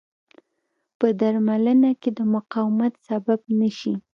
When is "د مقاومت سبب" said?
2.17-3.39